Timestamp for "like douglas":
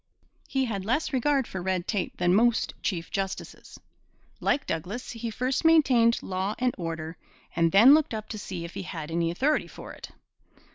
4.39-5.11